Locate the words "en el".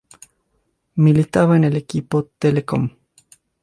1.57-1.75